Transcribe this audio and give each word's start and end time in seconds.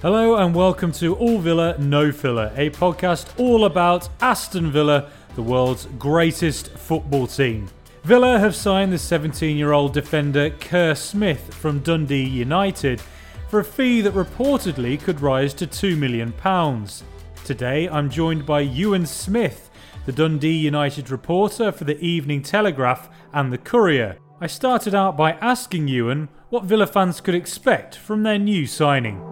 Hello 0.00 0.36
and 0.36 0.54
welcome 0.54 0.92
to 0.92 1.16
All 1.16 1.38
Villa 1.38 1.76
No 1.76 2.12
Filler, 2.12 2.52
a 2.54 2.70
podcast 2.70 3.36
all 3.36 3.64
about 3.64 4.08
Aston 4.20 4.70
Villa, 4.70 5.10
the 5.34 5.42
world's 5.42 5.86
greatest 5.98 6.68
football 6.68 7.26
team. 7.26 7.68
Villa 8.04 8.38
have 8.38 8.54
signed 8.54 8.92
the 8.92 8.98
17 8.98 9.56
year 9.56 9.72
old 9.72 9.92
defender 9.92 10.50
Kerr 10.50 10.94
Smith 10.94 11.52
from 11.52 11.80
Dundee 11.80 12.22
United 12.22 13.02
for 13.48 13.58
a 13.58 13.64
fee 13.64 14.00
that 14.02 14.14
reportedly 14.14 15.02
could 15.02 15.20
rise 15.20 15.52
to 15.54 15.66
£2 15.66 15.98
million. 15.98 16.32
Today 17.44 17.88
I'm 17.88 18.08
joined 18.08 18.46
by 18.46 18.60
Ewan 18.60 19.04
Smith, 19.04 19.68
the 20.06 20.12
Dundee 20.12 20.58
United 20.58 21.10
reporter 21.10 21.72
for 21.72 21.82
the 21.82 21.98
Evening 21.98 22.42
Telegraph 22.42 23.08
and 23.32 23.52
the 23.52 23.58
Courier. 23.58 24.18
I 24.40 24.46
started 24.46 24.94
out 24.94 25.16
by 25.16 25.32
asking 25.32 25.88
Ewan 25.88 26.28
what 26.50 26.62
Villa 26.62 26.86
fans 26.86 27.20
could 27.20 27.34
expect 27.34 27.96
from 27.96 28.22
their 28.22 28.38
new 28.38 28.64
signing. 28.64 29.27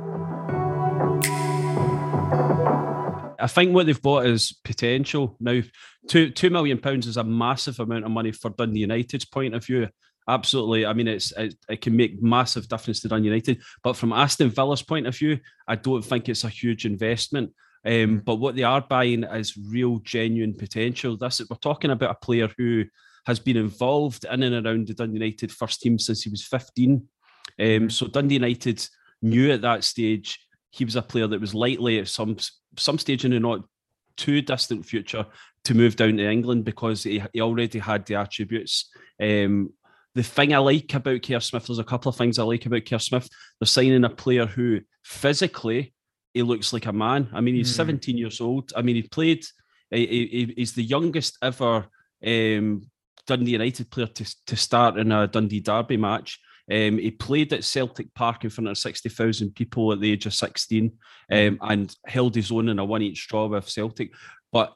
I 3.47 3.49
think 3.49 3.73
what 3.73 3.87
they've 3.87 4.03
bought 4.03 4.27
is 4.27 4.59
potential. 4.65 5.37
Now, 5.39 5.63
two 6.09 6.31
two 6.31 6.51
million 6.51 6.79
pounds 6.79 7.07
is 7.07 7.17
a 7.17 7.23
massive 7.23 7.79
amount 7.79 8.05
of 8.05 8.11
money 8.11 8.33
for 8.33 8.51
Dundee 8.51 8.81
United's 8.81 9.25
point 9.25 9.55
of 9.55 9.65
view. 9.65 9.89
Absolutely, 10.29 10.85
I 10.85 10.93
mean 10.95 11.07
it's 11.07 11.31
it, 11.31 11.55
it 11.69 11.81
can 11.81 11.95
make 11.95 12.21
massive 12.21 12.69
difference 12.69 12.99
to 13.03 13.09
Dundee 13.09 13.29
United, 13.29 13.63
but 13.85 13.97
from 13.97 14.13
Aston 14.13 14.51
Villa's 14.51 14.83
point 14.83 15.07
of 15.07 15.17
view, 15.17 15.39
I 15.69 15.77
don't 15.77 16.05
think 16.05 16.29
it's 16.29 16.43
a 16.43 16.49
huge 16.49 16.87
investment. 16.87 17.53
Um, 17.85 18.19
but 18.19 18.41
what 18.41 18.57
they 18.57 18.65
are 18.65 18.81
buying 18.81 19.23
is 19.23 19.57
real, 19.57 20.01
genuine 20.01 20.55
potential. 20.55 21.17
This 21.17 21.41
we're 21.49 21.57
talking 21.59 21.93
about 21.93 22.11
a 22.11 22.27
player 22.27 22.51
who 22.59 22.87
has 23.27 23.39
been 23.39 23.57
involved 23.57 24.25
in 24.25 24.43
and 24.43 24.67
around 24.67 24.89
the 24.89 24.95
Dundee 24.95 25.21
United 25.21 25.53
first 25.53 25.83
team 25.83 26.01
since 26.01 26.25
he 26.25 26.31
was 26.31 26.45
15. 26.45 27.07
Um, 27.61 27.91
so 27.91 28.09
Dundee 28.09 28.35
United 28.35 28.85
knew 29.23 29.53
at 29.53 29.63
that 29.63 29.85
stage 29.85 30.41
he 30.77 30.85
was 30.85 30.97
a 30.97 31.03
player 31.03 31.27
that 31.27 31.41
was 31.41 31.55
likely 31.55 31.99
at 31.99 32.09
some 32.09 32.37
some 32.77 32.99
stage 32.99 33.25
in 33.25 33.31
the 33.31 33.41
not 33.41 33.63
too 34.17 34.43
distant 34.43 34.85
future 34.85 35.27
to 35.65 35.75
move 35.75 35.97
down 35.97 36.17
to 36.17 36.31
England 36.31 36.65
because 36.65 37.03
he, 37.03 37.23
he 37.33 37.41
already 37.41 37.79
had 37.79 38.07
the 38.07 38.15
attributes. 38.15 38.91
Um, 39.21 39.73
the 40.15 40.23
thing 40.23 40.55
I 40.55 40.59
like 40.59 40.95
about 40.95 41.23
Kerr 41.23 41.41
Smith, 41.41 41.67
there's 41.67 41.79
a 41.79 41.85
couple 41.85 42.09
of 42.09 42.17
things 42.17 42.39
I 42.39 42.45
like 42.45 42.65
about 42.67 42.87
Kerr 42.87 42.99
Smith. 42.99 43.29
They're 43.59 43.67
signing 43.67 44.05
a 44.05 44.11
player 44.11 44.47
who 44.47 44.81
physically 45.05 45.95
he 46.33 46.43
looks 46.43 46.73
like 46.73 46.87
a 46.87 46.93
man. 46.93 47.29
I 47.33 47.41
mean, 47.41 47.55
he's 47.55 47.73
mm. 47.73 47.77
17 47.77 48.19
years 48.19 48.41
old. 48.41 48.73
I 48.77 48.83
mean, 48.83 48.97
he 48.97 49.03
played. 49.03 49.45
He, 49.91 50.07
he, 50.07 50.55
he's 50.57 50.73
the 50.73 50.83
youngest 50.83 51.39
ever 51.43 51.87
um, 52.27 52.83
Dundee 53.27 53.53
United 53.53 53.91
player 53.91 54.07
to, 54.07 54.37
to 54.47 54.57
start 54.57 54.99
in 54.99 55.13
a 55.13 55.27
Dundee 55.27 55.61
Derby 55.61 55.97
match. 55.97 56.39
Um, 56.71 56.99
he 56.99 57.11
played 57.11 57.53
at 57.53 57.65
Celtic 57.65 58.13
Park 58.15 58.45
in 58.45 58.51
front 58.51 58.69
of 58.69 58.79
60,000 58.79 59.55
people 59.55 59.93
at 59.93 60.01
the 60.01 60.13
age 60.13 60.27
of 60.27 60.35
16 60.35 60.93
um, 61.31 61.59
and 61.61 61.95
held 62.07 62.35
his 62.35 62.51
own 62.51 62.69
in 62.69 62.79
a 62.79 62.85
one 62.85 63.03
each 63.03 63.29
draw 63.29 63.47
with 63.47 63.69
Celtic. 63.69 64.13
But 64.53 64.75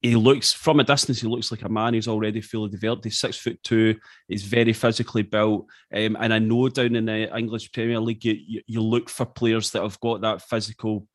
he 0.00 0.14
looks 0.14 0.52
from 0.52 0.78
a 0.78 0.84
distance, 0.84 1.20
he 1.20 1.26
looks 1.26 1.50
like 1.50 1.62
a 1.62 1.68
man 1.68 1.94
who's 1.94 2.06
already 2.06 2.40
fully 2.40 2.70
developed. 2.70 3.04
He's 3.04 3.18
six 3.18 3.36
foot 3.36 3.58
two, 3.64 3.96
he's 4.28 4.44
very 4.44 4.72
physically 4.72 5.22
built. 5.22 5.66
Um, 5.92 6.16
and 6.20 6.32
I 6.32 6.38
know 6.38 6.68
down 6.68 6.94
in 6.94 7.06
the 7.06 7.36
English 7.36 7.72
Premier 7.72 7.98
League, 7.98 8.24
you, 8.24 8.62
you 8.66 8.80
look 8.80 9.10
for 9.10 9.26
players 9.26 9.70
that 9.70 9.82
have 9.82 9.98
got 9.98 10.20
that 10.20 10.42
physical 10.42 11.08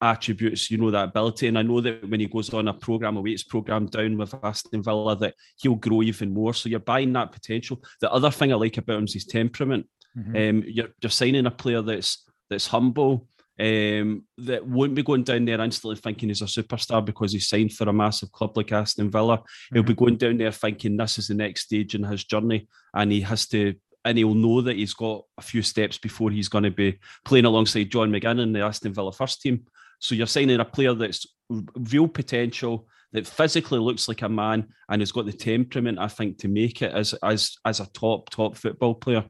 attributes, 0.00 0.70
you 0.70 0.78
know, 0.78 0.90
that 0.90 1.08
ability. 1.08 1.48
And 1.48 1.58
I 1.58 1.62
know 1.62 1.80
that 1.80 2.08
when 2.08 2.20
he 2.20 2.26
goes 2.26 2.52
on 2.52 2.68
a 2.68 2.74
program, 2.74 3.16
a 3.16 3.20
weights 3.20 3.42
program 3.42 3.86
down 3.86 4.16
with 4.16 4.34
Aston 4.42 4.82
Villa, 4.82 5.16
that 5.16 5.34
he'll 5.56 5.74
grow 5.74 6.02
even 6.02 6.32
more. 6.32 6.54
So 6.54 6.68
you're 6.68 6.80
buying 6.80 7.12
that 7.14 7.32
potential. 7.32 7.82
The 8.00 8.12
other 8.12 8.30
thing 8.30 8.52
I 8.52 8.56
like 8.56 8.76
about 8.78 8.98
him 8.98 9.04
is 9.04 9.14
his 9.14 9.26
temperament. 9.26 9.86
Mm-hmm. 10.16 10.36
Um, 10.36 10.64
you're, 10.66 10.88
you're 11.00 11.10
signing 11.10 11.46
a 11.46 11.50
player 11.50 11.82
that's 11.82 12.24
that's 12.50 12.66
humble, 12.66 13.28
um, 13.60 14.24
that 14.38 14.64
won't 14.66 14.94
be 14.94 15.02
going 15.02 15.24
down 15.24 15.44
there 15.44 15.60
instantly 15.60 15.96
thinking 15.96 16.28
he's 16.28 16.42
a 16.42 16.44
superstar 16.44 17.04
because 17.04 17.32
he's 17.32 17.48
signed 17.48 17.72
for 17.72 17.88
a 17.88 17.92
massive 17.92 18.30
club 18.32 18.56
like 18.56 18.72
Aston 18.72 19.10
Villa. 19.10 19.38
Mm-hmm. 19.38 19.74
He'll 19.74 19.82
be 19.82 19.92
mm-hmm. 19.92 20.04
going 20.04 20.16
down 20.16 20.38
there 20.38 20.52
thinking 20.52 20.96
this 20.96 21.18
is 21.18 21.28
the 21.28 21.34
next 21.34 21.62
stage 21.62 21.94
in 21.94 22.04
his 22.04 22.24
journey, 22.24 22.68
and 22.94 23.10
he 23.10 23.20
has 23.22 23.46
to 23.48 23.74
and 24.04 24.16
he'll 24.16 24.34
know 24.34 24.60
that 24.62 24.76
he's 24.76 24.94
got 24.94 25.24
a 25.36 25.42
few 25.42 25.60
steps 25.60 25.98
before 25.98 26.30
he's 26.30 26.48
going 26.48 26.64
to 26.64 26.70
be 26.70 26.98
playing 27.24 27.44
alongside 27.44 27.90
John 27.90 28.10
McGinn 28.10 28.40
in 28.40 28.52
the 28.52 28.60
Aston 28.60 28.94
Villa 28.94 29.12
first 29.12 29.42
team. 29.42 29.66
So 29.98 30.14
you're 30.14 30.26
signing 30.26 30.60
a 30.60 30.64
player 30.64 30.94
that's 30.94 31.26
real 31.48 32.08
potential, 32.08 32.86
that 33.12 33.26
physically 33.26 33.78
looks 33.78 34.08
like 34.08 34.22
a 34.22 34.28
man, 34.28 34.68
and 34.88 35.00
has 35.00 35.12
got 35.12 35.26
the 35.26 35.32
temperament, 35.32 35.98
I 35.98 36.08
think, 36.08 36.38
to 36.38 36.48
make 36.48 36.82
it 36.82 36.92
as 36.92 37.14
as 37.22 37.56
as 37.64 37.80
a 37.80 37.86
top 37.86 38.30
top 38.30 38.56
football 38.56 38.94
player. 38.94 39.24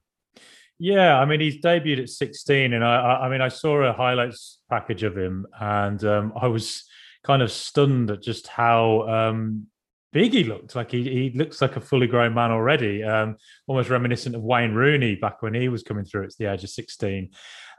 Yeah, 0.81 1.19
I 1.19 1.25
mean, 1.25 1.41
he's 1.41 1.61
debuted 1.61 2.03
at 2.03 2.09
16, 2.09 2.73
and 2.73 2.85
I, 2.85 3.23
I 3.23 3.29
mean, 3.29 3.41
I 3.41 3.49
saw 3.49 3.79
a 3.83 3.93
highlights 3.93 4.61
package 4.71 5.03
of 5.03 5.19
him, 5.19 5.47
and 5.61 6.03
um, 6.05 6.33
I 6.41 6.47
was 6.47 6.85
kind 7.25 7.43
of 7.43 7.51
stunned 7.51 8.11
at 8.13 8.23
just 8.23 8.47
how 8.47 9.09
um, 9.09 9.67
big 10.13 10.33
he 10.33 10.45
looked. 10.45 10.77
Like 10.77 10.93
he, 10.93 11.03
he 11.03 11.31
looks 11.37 11.61
like 11.61 11.75
a 11.77 11.81
fully 11.81 12.07
grown 12.07 12.33
man 12.35 12.53
already, 12.53 13.03
um, 13.03 13.37
almost 13.67 13.91
reminiscent 13.91 14.37
of 14.37 14.43
Wayne 14.43 14.73
Rooney 14.73 15.17
back 15.17 15.43
when 15.43 15.55
he 15.55 15.69
was 15.69 15.83
coming 15.83 16.05
through 16.05 16.25
at 16.25 16.37
the 16.39 16.47
age 16.47 16.63
of 16.63 16.71
16. 16.71 17.31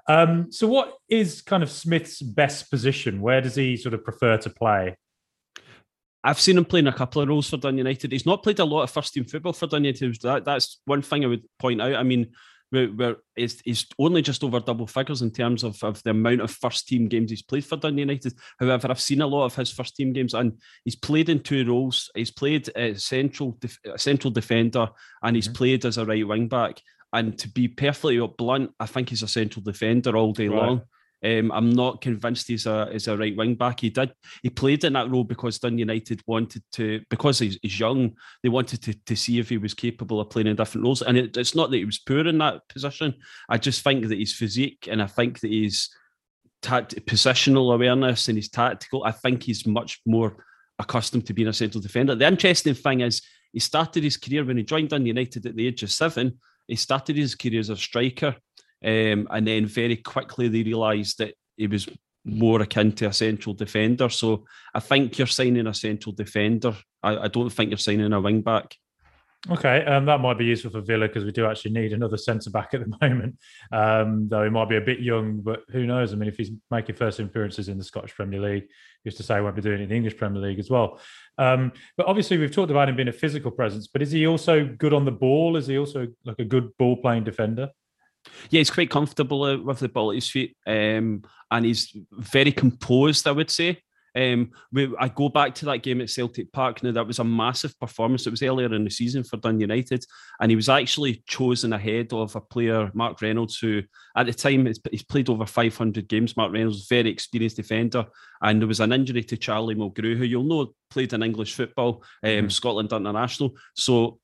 Um, 0.09 0.52
so, 0.52 0.68
what 0.68 0.97
is 1.08 1.42
kind 1.42 1.62
of 1.62 1.70
Smith's 1.70 2.20
best 2.22 2.72
position? 2.72 3.22
Where 3.22 3.42
does 3.42 3.56
he 3.56 3.78
sort 3.78 3.94
of 3.94 4.03
prefer 4.03 4.38
to 4.40 4.50
play? 4.50 4.97
I've 6.24 6.40
seen 6.40 6.58
him 6.58 6.66
playing 6.66 6.88
a 6.88 6.94
couple 6.94 7.22
of 7.22 7.30
roles 7.30 7.50
for 7.50 7.58
Dun 7.58 7.78
United. 7.78 8.12
He's 8.12 8.25
not 8.25 8.44
played 8.44 8.59
a 8.59 8.66
lot 8.66 8.81
of 8.81 8.90
first 8.90 9.14
team 9.14 9.24
football 9.24 9.53
for 9.53 9.68
Dun 9.68 9.86
United. 9.86 10.20
That, 10.22 10.44
that's 10.44 10.81
one 10.86 11.03
thing 11.03 11.24
I 11.24 11.28
would 11.28 11.44
point 11.59 11.80
out. 11.80 11.96
I 11.96 12.03
mean, 12.03 12.31
where, 12.72 12.88
where 12.88 13.16
he's, 13.36 13.62
he's 13.62 13.86
only 14.00 14.22
just 14.24 14.44
over 14.44 14.59
double 14.59 14.88
figures 14.88 15.22
in 15.22 15.31
terms 15.31 15.64
of, 15.64 15.81
of 15.84 16.02
the 16.03 16.09
amount 16.09 16.41
of 16.41 16.52
first 16.52 16.88
team 16.88 17.08
games 17.08 17.30
he's 17.30 17.44
played 17.44 17.66
for 17.66 17.78
Dundee 17.78 18.02
United. 18.02 18.34
However, 18.59 18.90
I've 18.90 19.00
seen 19.00 19.22
a 19.22 19.28
lot 19.28 19.46
of 19.46 19.56
his 19.56 19.72
first 19.72 19.96
team 19.96 20.12
games 20.12 20.34
and 20.34 20.59
he's 20.84 20.96
played 20.96 21.30
in 21.30 21.40
two 21.40 21.66
roles. 21.66 22.09
He's 22.16 22.31
played 22.31 22.68
as 22.70 23.03
central 23.03 23.58
def- 23.59 23.80
central 23.97 24.31
defender 24.31 24.90
and 25.22 25.36
he's 25.36 25.47
mm-hmm. 25.47 25.56
played 25.56 25.86
as 25.86 25.97
a 25.97 26.06
right 26.06 26.28
wing 26.28 26.47
back. 26.47 26.81
And 27.14 27.38
to 27.40 27.50
be 27.50 27.68
perfectly 27.68 28.20
blunt, 28.38 28.72
I 28.80 28.86
think 28.86 29.09
he's 29.09 29.24
a 29.24 29.28
central 29.28 29.64
defender 29.64 30.16
all 30.16 30.34
day 30.34 30.47
right. 30.47 30.58
long. 30.58 30.81
Um, 31.24 31.52
I'm 31.52 31.70
not 31.72 32.00
convinced 32.00 32.47
he's 32.47 32.66
a 32.66 32.90
is 32.94 33.09
a 33.09 33.18
right 33.18 33.36
wing 33.36 33.56
back. 33.56 33.81
He 33.81 33.90
did 33.90 34.14
he 34.42 34.50
played 34.50 34.86
in 34.86 34.94
that 34.94 35.12
role 35.12 35.25
because 35.25 35.59
Dun 35.59 35.78
United 35.78 36.22
wanted 36.28 36.64
to 36.74 37.02
because 37.09 37.40
he's, 37.40 37.59
he's 37.62 37.78
young. 37.78 38.14
They 38.42 38.47
wanted 38.47 38.81
to, 38.84 38.94
to 38.94 39.16
see 39.18 39.38
if 39.38 39.50
he 39.50 39.58
was 39.58 39.74
capable 39.74 40.22
of 40.22 40.30
playing 40.30 40.47
in 40.47 40.56
different 40.56 40.86
roles. 40.86 41.02
And 41.02 41.18
it, 41.18 41.36
it's 41.36 41.56
not 41.56 41.72
that 41.72 41.78
he 41.78 41.84
was 41.84 42.00
poor 42.00 42.25
in 42.25 42.38
that 42.38 42.62
position. 42.70 43.16
I 43.50 43.58
just 43.58 43.84
think 43.84 44.08
that 44.08 44.18
his 44.18 44.34
physique 44.34 44.88
and 44.90 45.02
I 45.02 45.08
think 45.08 45.41
that 45.41 45.50
he's 45.50 45.90
tact, 46.62 46.96
positional 47.06 47.74
awareness 47.74 48.30
and 48.30 48.38
he's 48.38 48.50
tactical. 48.50 49.03
I 49.03 49.12
think 49.12 49.44
he's 49.44 49.68
much 49.68 50.00
more 50.06 50.46
accustomed 50.80 51.28
to 51.28 51.34
being 51.34 51.50
a 51.50 51.53
central 51.53 51.81
defender. 51.81 52.16
The 52.16 52.28
interesting 52.28 52.76
thing 52.76 53.02
is 53.02 53.22
he 53.52 53.59
started 53.59 54.03
his 54.03 54.16
career 54.16 54.46
when 54.46 54.58
he 54.58 54.64
joined 54.64 54.90
Dun 54.90 55.06
United 55.06 55.46
at 55.46 55.56
the 55.56 55.68
age 55.68 55.84
of 55.84 55.91
seven 55.91 56.40
he 56.69 56.75
started 56.75 57.16
his 57.16 57.35
career 57.35 57.59
as 57.59 57.69
a 57.69 57.75
striker, 57.75 58.35
um, 58.85 59.28
and 59.31 59.47
then 59.47 59.66
very 59.66 59.97
quickly 59.97 60.47
they 60.47 60.63
realised 60.63 61.18
that 61.18 61.34
he 61.57 61.68
was 61.68 61.90
more 62.24 62.62
akin 62.62 62.91
to 62.94 63.07
a 63.07 63.13
central 63.13 63.56
defender. 63.56 64.09
So 64.09 64.46
I 64.74 64.79
think 64.79 65.18
you're 65.18 65.28
signing 65.28 65.68
a 65.68 65.74
central 65.74 66.13
defender. 66.13 66.75
I, 67.02 67.18
I 67.18 67.28
don't 67.28 67.50
think 67.50 67.72
you're 67.72 67.78
signing 67.78 68.13
a 68.13 68.22
wing 68.22 68.41
back. 68.41 68.75
Okay, 69.50 69.85
um, 69.85 70.05
that 70.05 70.19
might 70.19 70.38
be 70.38 70.44
useful 70.44 70.69
for 70.69 70.81
Villa 70.81 71.07
because 71.07 71.23
we 71.23 71.31
do 71.31 71.45
actually 71.45 71.72
need 71.72 71.94
another 71.94 72.17
centre 72.17 72.50
back 72.50 72.73
at 72.73 72.81
the 72.81 72.97
moment. 73.01 73.38
Um, 73.72 74.27
though 74.27 74.44
he 74.44 74.50
might 74.50 74.67
be 74.67 74.75
a 74.75 74.81
bit 74.81 75.00
young, 75.00 75.39
but 75.39 75.61
who 75.72 75.85
knows? 75.85 76.11
I 76.11 76.17
mean, 76.17 76.27
if 76.27 76.35
he's 76.35 76.51
making 76.69 76.95
first 76.95 77.19
appearances 77.19 77.69
in 77.69 77.78
the 77.78 77.83
Scottish 77.83 78.13
Premier 78.13 78.41
League, 78.41 78.66
used 79.05 79.16
to 79.16 79.23
say 79.23 79.35
he 79.35 79.41
won't 79.41 79.55
be 79.55 79.61
doing 79.61 79.79
it 79.79 79.83
in 79.83 79.89
the 79.89 79.95
English 79.95 80.17
Premier 80.17 80.41
League 80.41 80.59
as 80.59 80.69
well. 80.69 80.99
Um, 81.38 81.72
but 81.95 82.07
obviously, 82.07 82.38
we've 82.38 82.53
talked 82.53 82.69
about 82.69 82.89
him 82.89 82.97
being 82.97 83.07
a 83.07 83.13
physical 83.13 83.49
presence. 83.49 83.88
But 83.88 84.01
is 84.01 84.11
he 84.11 84.28
also 84.28 84.66
good 84.66 84.94
on 84.94 85.05
the 85.05 85.11
ball? 85.11 85.55
Is 85.55 85.67
he 85.67 85.78
also 85.78 86.07
like 86.25 86.39
a 86.39 86.45
good 86.45 86.75
ball 86.78 86.97
playing 86.97 87.23
defender? 87.23 87.69
Yeah, 88.49 88.59
he's 88.59 88.72
quite 88.72 88.89
comfortable 88.89 89.64
with 89.64 89.79
the 89.79 89.87
ball 89.87 90.11
at 90.11 90.16
his 90.16 90.29
feet, 90.29 90.58
um, 90.67 91.23
and 91.49 91.66
he's 91.66 91.96
very 92.11 92.52
composed. 92.52 93.25
I 93.25 93.31
would 93.31 93.49
say. 93.49 93.81
Um, 94.16 94.52
we, 94.72 94.94
I 95.00 95.08
go 95.08 95.29
back 95.29 95.56
to 95.56 95.66
that 95.66 95.84
game 95.84 96.02
at 96.02 96.09
Celtic 96.09 96.52
Park. 96.52 96.84
Now 96.84 96.91
that 96.91 97.08
was 97.08 97.20
a 97.20 97.23
massive 97.23 97.78
performance. 97.79 98.26
It 98.26 98.32
was 98.32 98.44
earlier 98.44 98.73
in 98.73 98.84
the 98.84 98.90
season 98.90 99.23
for 99.23 99.38
Dun 99.38 99.59
United, 99.59 100.03
and 100.40 100.52
he 100.52 100.56
was 100.56 100.70
actually 100.70 101.23
chosen 101.28 101.73
ahead 101.73 102.14
of 102.14 102.35
a 102.35 102.41
player, 102.41 102.91
Mark 102.94 103.22
Reynolds, 103.22 103.58
who 103.59 103.82
at 104.16 104.26
the 104.26 104.34
time 104.34 104.66
he's 104.91 105.03
played 105.03 105.29
over 105.29 105.46
500 105.46 106.08
games. 106.08 106.38
Mark 106.38 106.53
Reynolds, 106.53 106.88
very 106.88 107.09
experienced 107.09 107.58
defender, 107.58 108.06
and 108.41 108.61
there 108.61 108.67
was 108.67 108.79
an 108.79 108.94
injury 108.94 109.23
to 109.23 109.38
Charlie 109.38 109.76
Mulgrew, 109.76 110.17
who 110.17 110.26
you'll 110.26 110.44
know 110.44 110.73
played 110.90 111.14
in 111.14 111.23
English 111.23 111.53
football, 111.53 112.03
um, 112.23 112.29
mm-hmm. 112.29 112.50
Scotland 112.50 112.91
international. 112.91 113.55
So 113.76 114.20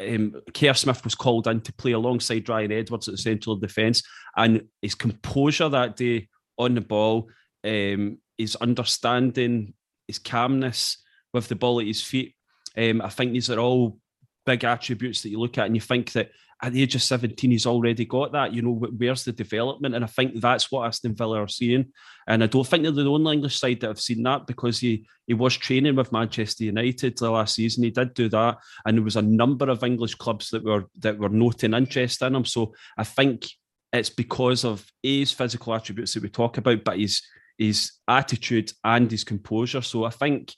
um, 0.00 0.40
Kerr 0.52 0.74
Smith 0.74 1.04
was 1.04 1.14
called 1.14 1.46
in 1.46 1.60
to 1.62 1.72
play 1.72 1.92
alongside 1.92 2.48
Ryan 2.48 2.72
Edwards 2.72 3.08
at 3.08 3.12
the 3.12 3.18
central 3.18 3.56
defence, 3.56 4.02
and 4.36 4.62
his 4.82 4.94
composure 4.94 5.68
that 5.68 5.96
day 5.96 6.28
on 6.58 6.74
the 6.74 6.80
ball. 6.80 7.28
Um, 7.64 8.18
his 8.38 8.56
understanding, 8.56 9.74
his 10.06 10.18
calmness 10.18 10.98
with 11.32 11.48
the 11.48 11.54
ball 11.54 11.80
at 11.80 11.86
his 11.86 12.02
feet. 12.02 12.34
Um, 12.76 13.00
I 13.02 13.08
think 13.08 13.32
these 13.32 13.50
are 13.50 13.58
all 13.58 13.98
big 14.46 14.64
attributes 14.64 15.22
that 15.22 15.30
you 15.30 15.38
look 15.38 15.58
at 15.58 15.66
and 15.66 15.74
you 15.74 15.80
think 15.80 16.12
that 16.12 16.30
at 16.62 16.72
the 16.72 16.82
age 16.82 16.94
of 16.94 17.02
17, 17.02 17.50
he's 17.50 17.66
already 17.66 18.04
got 18.04 18.32
that. 18.32 18.54
You 18.54 18.62
know, 18.62 18.72
where's 18.72 19.24
the 19.24 19.32
development? 19.32 19.94
And 19.94 20.04
I 20.04 20.08
think 20.08 20.40
that's 20.40 20.70
what 20.70 20.86
Aston 20.86 21.14
Villa 21.14 21.42
are 21.42 21.48
seeing. 21.48 21.92
And 22.26 22.42
I 22.42 22.46
don't 22.46 22.66
think 22.66 22.84
they're 22.84 22.92
the 22.92 23.06
only 23.06 23.34
English 23.34 23.58
side 23.58 23.80
that 23.80 23.88
have 23.88 24.00
seen 24.00 24.22
that 24.22 24.46
because 24.46 24.80
he 24.80 25.06
he 25.26 25.34
was 25.34 25.56
training 25.56 25.96
with 25.96 26.12
Manchester 26.12 26.64
United 26.64 27.18
the 27.18 27.30
last 27.30 27.56
season. 27.56 27.84
He 27.84 27.90
did 27.90 28.14
do 28.14 28.28
that, 28.30 28.58
and 28.86 28.96
there 28.96 29.04
was 29.04 29.16
a 29.16 29.22
number 29.22 29.68
of 29.68 29.84
English 29.84 30.14
clubs 30.14 30.50
that 30.50 30.64
were 30.64 30.84
that 31.00 31.18
were 31.18 31.28
noting 31.28 31.74
interest 31.74 32.22
in 32.22 32.34
him. 32.34 32.44
So 32.44 32.74
I 32.96 33.04
think 33.04 33.46
it's 33.92 34.10
because 34.10 34.64
of 34.64 34.86
his 35.02 35.32
physical 35.32 35.74
attributes 35.74 36.14
that 36.14 36.22
we 36.22 36.30
talk 36.30 36.56
about, 36.56 36.82
but 36.84 36.98
his 36.98 37.22
his 37.58 37.92
attitude 38.08 38.72
and 38.82 39.10
his 39.10 39.24
composure. 39.24 39.82
So 39.82 40.04
I 40.04 40.10
think 40.10 40.54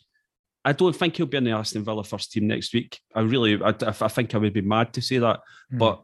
I 0.65 0.73
don't 0.73 0.97
think 0.97 1.17
he'll 1.17 1.27
be 1.27 1.37
in 1.37 1.45
the 1.45 1.53
Aston 1.53 1.85
Villa 1.85 2.03
first 2.03 2.33
team 2.33 2.49
next 2.49 2.75
week. 2.75 2.99
I 3.15 3.21
really, 3.21 3.63
I, 3.63 3.73
I 3.81 4.09
think 4.09 4.35
I 4.35 4.39
would 4.39 4.53
be 4.53 4.63
mad 4.63 4.93
to 4.95 5.01
say 5.01 5.19
that. 5.19 5.39
Mm. 5.73 5.79
But 5.79 6.03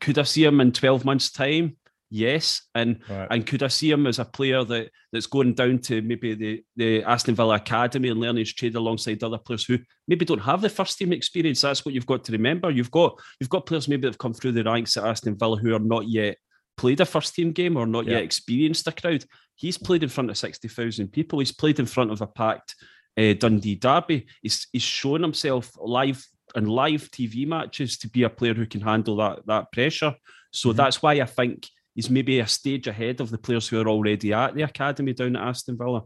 could 0.00 0.18
I 0.18 0.22
see 0.22 0.44
him 0.44 0.62
in 0.62 0.72
12 0.72 1.04
months' 1.04 1.30
time? 1.30 1.76
Yes. 2.08 2.62
And 2.74 3.00
right. 3.08 3.28
and 3.30 3.46
could 3.46 3.62
I 3.62 3.68
see 3.68 3.90
him 3.90 4.06
as 4.06 4.18
a 4.18 4.24
player 4.24 4.64
that 4.64 4.90
that's 5.12 5.26
going 5.26 5.54
down 5.54 5.78
to 5.80 6.00
maybe 6.02 6.34
the, 6.34 6.64
the 6.76 7.02
Aston 7.04 7.34
Villa 7.34 7.56
Academy 7.56 8.08
and 8.08 8.20
learning 8.20 8.40
his 8.40 8.54
trade 8.54 8.76
alongside 8.76 9.22
other 9.22 9.38
players 9.38 9.64
who 9.64 9.78
maybe 10.08 10.24
don't 10.24 10.38
have 10.38 10.60
the 10.60 10.68
first 10.68 10.98
team 10.98 11.12
experience? 11.12 11.60
That's 11.60 11.84
what 11.84 11.94
you've 11.94 12.06
got 12.06 12.24
to 12.24 12.32
remember. 12.32 12.70
You've 12.70 12.90
got 12.90 13.18
you've 13.40 13.50
got 13.50 13.66
players 13.66 13.88
maybe 13.88 14.02
that 14.02 14.12
have 14.12 14.18
come 14.18 14.34
through 14.34 14.52
the 14.52 14.64
ranks 14.64 14.96
at 14.96 15.04
Aston 15.04 15.38
Villa 15.38 15.56
who 15.56 15.74
are 15.74 15.78
not 15.78 16.08
yet 16.08 16.36
played 16.76 17.00
a 17.00 17.04
first 17.04 17.34
team 17.34 17.52
game 17.52 17.76
or 17.76 17.86
not 17.86 18.06
yeah. 18.06 18.14
yet 18.14 18.22
experienced 18.22 18.86
a 18.86 18.92
crowd. 18.92 19.24
He's 19.54 19.78
played 19.78 20.02
in 20.02 20.08
front 20.08 20.30
of 20.30 20.38
60,000 20.38 21.08
people. 21.08 21.38
He's 21.38 21.52
played 21.52 21.78
in 21.78 21.86
front 21.86 22.10
of 22.10 22.20
a 22.20 22.26
packed 22.26 22.74
uh, 23.18 23.34
Dundee 23.34 23.76
Derby. 23.76 24.26
He's, 24.40 24.66
he's 24.72 24.82
shown 24.82 25.22
himself 25.22 25.70
live 25.78 26.24
and 26.54 26.68
live 26.68 27.10
TV 27.10 27.46
matches 27.46 27.98
to 27.98 28.08
be 28.08 28.24
a 28.24 28.30
player 28.30 28.54
who 28.54 28.66
can 28.66 28.80
handle 28.80 29.16
that, 29.16 29.46
that 29.46 29.72
pressure. 29.72 30.14
So 30.52 30.70
mm-hmm. 30.70 30.76
that's 30.76 31.02
why 31.02 31.12
I 31.14 31.24
think 31.24 31.68
he's 31.94 32.10
maybe 32.10 32.40
a 32.40 32.46
stage 32.46 32.86
ahead 32.86 33.20
of 33.20 33.30
the 33.30 33.38
players 33.38 33.68
who 33.68 33.80
are 33.80 33.88
already 33.88 34.32
at 34.32 34.54
the 34.54 34.62
academy 34.62 35.12
down 35.12 35.36
at 35.36 35.46
Aston 35.46 35.78
Villa. 35.78 36.02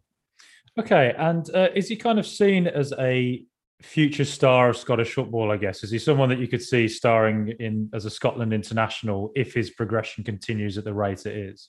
Okay, 0.79 1.15
and 1.17 1.49
uh, 1.55 1.69
is 1.75 1.89
he 1.89 1.97
kind 1.97 2.19
of 2.19 2.27
seen 2.27 2.67
as 2.67 2.93
a 2.99 3.43
future 3.83 4.25
star 4.25 4.71
of 4.71 4.77
Scottish 4.77 5.15
football? 5.15 5.51
I 5.51 5.57
guess 5.57 5.85
is 5.85 5.91
he 5.91 5.99
someone 5.99 6.29
that 6.31 6.39
you 6.39 6.49
could 6.49 6.63
see 6.63 6.89
starring 6.89 7.55
in 7.61 7.91
as 7.93 8.05
a 8.05 8.11
Scotland 8.11 8.53
international 8.53 9.33
if 9.35 9.55
his 9.55 9.71
progression 9.71 10.25
continues 10.25 10.79
at 10.79 10.85
the 10.85 10.95
rate 10.95 11.27
it 11.27 11.37
is? 11.37 11.69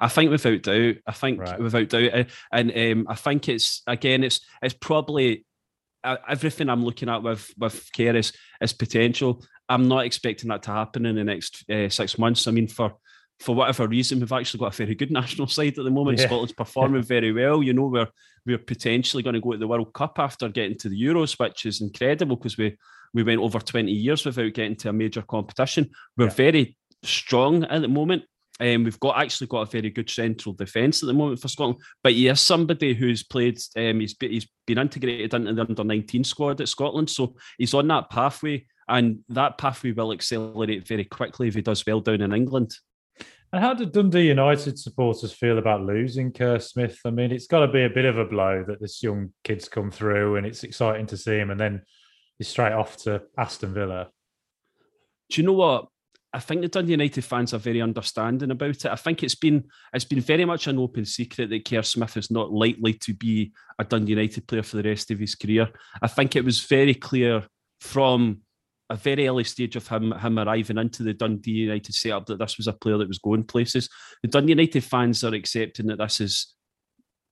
I 0.00 0.08
think 0.08 0.30
without 0.30 0.62
doubt. 0.62 0.96
I 1.06 1.12
think 1.12 1.40
right. 1.40 1.58
without 1.58 1.88
doubt, 1.88 2.26
and 2.52 2.72
um, 2.76 3.06
I 3.08 3.14
think 3.14 3.48
it's 3.48 3.82
again, 3.86 4.22
it's 4.22 4.40
it's 4.62 4.74
probably 4.74 5.44
uh, 6.04 6.16
everything 6.28 6.68
I'm 6.68 6.84
looking 6.84 7.08
at 7.08 7.22
with 7.22 7.52
with 7.58 7.88
Kerr 7.96 8.16
is, 8.16 8.32
is 8.60 8.72
potential. 8.72 9.44
I'm 9.68 9.88
not 9.88 10.04
expecting 10.04 10.48
that 10.50 10.62
to 10.64 10.70
happen 10.70 11.04
in 11.04 11.16
the 11.16 11.24
next 11.24 11.68
uh, 11.70 11.88
six 11.88 12.16
months. 12.18 12.46
I 12.46 12.52
mean, 12.52 12.68
for 12.68 12.94
for 13.40 13.54
whatever 13.54 13.86
reason, 13.86 14.20
we've 14.20 14.32
actually 14.32 14.58
got 14.58 14.74
a 14.74 14.76
very 14.76 14.94
good 14.94 15.10
national 15.20 15.46
side 15.46 15.78
at 15.78 15.84
the 15.84 15.90
moment. 15.90 16.18
Yeah. 16.18 16.26
Scotland's 16.26 16.52
performing 16.52 17.02
very 17.04 17.32
well. 17.32 17.62
You 17.62 17.72
know, 17.72 17.86
we're 17.86 18.08
we're 18.46 18.58
potentially 18.58 19.22
going 19.22 19.34
to 19.34 19.40
go 19.40 19.52
to 19.52 19.58
the 19.58 19.68
World 19.68 19.92
Cup 19.92 20.18
after 20.18 20.48
getting 20.48 20.78
to 20.78 20.88
the 20.88 21.00
Euros, 21.00 21.38
which 21.38 21.66
is 21.66 21.80
incredible 21.80 22.36
because 22.36 22.56
we 22.56 22.76
we 23.14 23.22
went 23.22 23.40
over 23.40 23.58
20 23.58 23.90
years 23.90 24.24
without 24.24 24.52
getting 24.52 24.76
to 24.76 24.90
a 24.90 24.92
major 24.92 25.22
competition. 25.22 25.90
We're 26.16 26.26
yeah. 26.26 26.34
very 26.34 26.76
strong 27.02 27.64
at 27.64 27.80
the 27.80 27.88
moment. 27.88 28.24
Um, 28.60 28.84
we've 28.84 28.98
got 28.98 29.18
actually 29.18 29.46
got 29.46 29.68
a 29.68 29.70
very 29.70 29.90
good 29.90 30.10
central 30.10 30.52
defence 30.52 31.02
at 31.02 31.06
the 31.06 31.12
moment 31.12 31.40
for 31.40 31.46
Scotland, 31.46 31.80
but 32.02 32.12
he 32.12 32.26
is 32.26 32.40
somebody 32.40 32.92
who's 32.92 33.22
played. 33.22 33.60
Um, 33.76 34.00
he's 34.00 34.16
he's 34.18 34.48
been 34.66 34.78
integrated 34.78 35.32
into 35.32 35.52
the 35.52 35.60
under 35.60 35.84
nineteen 35.84 36.24
squad 36.24 36.60
at 36.60 36.68
Scotland, 36.68 37.08
so 37.08 37.36
he's 37.56 37.74
on 37.74 37.86
that 37.88 38.10
pathway, 38.10 38.66
and 38.88 39.20
that 39.28 39.58
pathway 39.58 39.92
will 39.92 40.12
accelerate 40.12 40.88
very 40.88 41.04
quickly 41.04 41.46
if 41.46 41.54
he 41.54 41.62
does 41.62 41.86
well 41.86 42.00
down 42.00 42.20
in 42.20 42.34
England. 42.34 42.74
And 43.52 43.62
how 43.64 43.72
did 43.72 43.92
Dundee 43.92 44.28
United 44.28 44.78
supporters 44.78 45.32
feel 45.32 45.58
about 45.58 45.82
losing 45.82 46.32
Kerr 46.32 46.58
Smith? 46.58 46.98
I 47.04 47.10
mean, 47.10 47.32
it's 47.32 47.46
got 47.46 47.60
to 47.60 47.72
be 47.72 47.84
a 47.84 47.90
bit 47.90 48.04
of 48.04 48.18
a 48.18 48.24
blow 48.24 48.62
that 48.66 48.80
this 48.80 49.02
young 49.02 49.32
kid's 49.42 49.68
come 49.68 49.90
through, 49.90 50.36
and 50.36 50.46
it's 50.46 50.64
exciting 50.64 51.06
to 51.06 51.16
see 51.16 51.38
him, 51.38 51.50
and 51.50 51.58
then 51.58 51.82
he's 52.36 52.48
straight 52.48 52.74
off 52.74 52.98
to 52.98 53.22
Aston 53.38 53.72
Villa. 53.72 54.08
Do 55.30 55.40
you 55.40 55.46
know 55.46 55.54
what? 55.54 55.86
I 56.30 56.40
think 56.40 56.60
the 56.60 56.68
Dundee 56.68 56.92
United 56.92 57.24
fans 57.24 57.54
are 57.54 57.58
very 57.58 57.80
understanding 57.80 58.50
about 58.50 58.84
it. 58.84 58.86
I 58.86 58.96
think 58.96 59.22
it's 59.22 59.34
been 59.34 59.64
it's 59.94 60.04
been 60.04 60.20
very 60.20 60.44
much 60.44 60.66
an 60.66 60.78
open 60.78 61.06
secret 61.06 61.48
that 61.48 61.64
Kerr 61.64 61.82
Smith 61.82 62.18
is 62.18 62.30
not 62.30 62.52
likely 62.52 62.92
to 62.92 63.14
be 63.14 63.52
a 63.78 63.84
Dundee 63.84 64.12
United 64.12 64.46
player 64.46 64.62
for 64.62 64.76
the 64.76 64.88
rest 64.88 65.10
of 65.10 65.18
his 65.18 65.34
career. 65.34 65.70
I 66.02 66.06
think 66.06 66.36
it 66.36 66.44
was 66.44 66.60
very 66.60 66.94
clear 66.94 67.46
from 67.80 68.42
a 68.90 68.96
very 68.96 69.28
early 69.28 69.44
stage 69.44 69.76
of 69.76 69.86
him 69.88 70.12
him 70.12 70.38
arriving 70.38 70.78
into 70.78 71.02
the 71.02 71.14
Dundee 71.14 71.50
United 71.50 71.94
setup 71.94 72.26
that 72.26 72.38
this 72.38 72.56
was 72.56 72.66
a 72.66 72.72
player 72.72 72.98
that 72.98 73.08
was 73.08 73.18
going 73.18 73.44
places. 73.44 73.88
The 74.22 74.28
Dundee 74.28 74.52
United 74.52 74.84
fans 74.84 75.24
are 75.24 75.34
accepting 75.34 75.86
that 75.86 75.98
this 75.98 76.20
is 76.20 76.54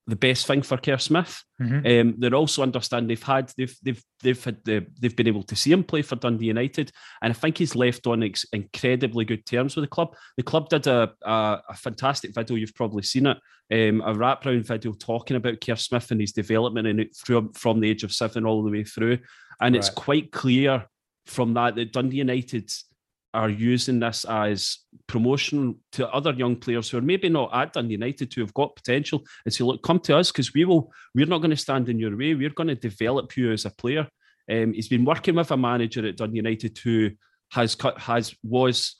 the 0.07 0.15
best 0.15 0.47
thing 0.47 0.61
for 0.61 0.77
Kerr 0.77 0.97
Smith. 0.97 1.43
Mm-hmm. 1.61 2.09
Um, 2.09 2.15
they're 2.17 2.33
also 2.33 2.63
understand 2.63 3.09
they've 3.09 3.21
had 3.21 3.51
they've 3.57 3.75
they've 3.83 4.03
they've 4.23 4.43
had 4.43 4.57
the, 4.63 4.85
they've 4.99 5.15
been 5.15 5.27
able 5.27 5.43
to 5.43 5.55
see 5.55 5.71
him 5.71 5.83
play 5.83 6.01
for 6.01 6.15
Dundee 6.15 6.45
United, 6.45 6.91
and 7.21 7.31
I 7.31 7.33
think 7.33 7.57
he's 7.57 7.75
left 7.75 8.07
on 8.07 8.23
ex- 8.23 8.45
incredibly 8.53 9.25
good 9.25 9.45
terms 9.45 9.75
with 9.75 9.83
the 9.83 9.89
club. 9.89 10.15
The 10.37 10.43
club 10.43 10.69
did 10.69 10.87
a, 10.87 11.11
a, 11.23 11.61
a 11.69 11.75
fantastic 11.75 12.33
video. 12.33 12.55
You've 12.55 12.75
probably 12.75 13.03
seen 13.03 13.25
it, 13.25 13.37
um, 13.71 14.01
a 14.01 14.13
wraparound 14.13 14.65
video 14.65 14.93
talking 14.93 15.35
about 15.35 15.59
Kerr 15.59 15.75
Smith 15.75 16.09
and 16.11 16.21
his 16.21 16.31
development 16.31 16.87
and 16.87 17.05
from 17.15 17.51
from 17.53 17.81
the 17.81 17.89
age 17.89 18.03
of 18.03 18.13
seven 18.13 18.45
all 18.45 18.63
the 18.63 18.71
way 18.71 18.85
through, 18.85 19.19
and 19.59 19.75
right. 19.75 19.79
it's 19.79 19.89
quite 19.89 20.31
clear 20.31 20.85
from 21.29 21.53
that 21.53 21.75
that 21.75 21.93
Dundee 21.93 22.17
United 22.17 22.71
are 23.33 23.49
using 23.49 23.99
this 23.99 24.25
as 24.25 24.79
promotion 25.07 25.75
to 25.91 26.09
other 26.09 26.33
young 26.33 26.55
players 26.55 26.89
who 26.89 26.97
are 26.97 27.01
maybe 27.01 27.29
not 27.29 27.51
at 27.53 27.73
Dundee 27.73 27.93
United 27.93 28.33
who 28.33 28.41
have 28.41 28.53
got 28.53 28.75
potential 28.75 29.23
and 29.45 29.53
say, 29.53 29.63
look, 29.63 29.83
come 29.83 29.99
to 30.01 30.17
us 30.17 30.31
because 30.31 30.53
we 30.53 30.65
will, 30.65 30.91
we're 31.13 31.25
not 31.25 31.39
going 31.39 31.51
to 31.51 31.57
stand 31.57 31.89
in 31.89 31.99
your 31.99 32.17
way. 32.17 32.33
We're 32.33 32.49
going 32.49 32.69
to 32.69 32.75
develop 32.75 33.35
you 33.37 33.51
as 33.51 33.65
a 33.65 33.69
player. 33.69 34.07
Um, 34.49 34.73
he's 34.73 34.87
been 34.87 35.05
working 35.05 35.35
with 35.35 35.51
a 35.51 35.57
manager 35.57 36.07
at 36.07 36.17
Dundee 36.17 36.37
United 36.37 36.77
who 36.79 37.11
has 37.51 37.75
cut, 37.75 37.99
has 37.99 38.33
was 38.43 38.95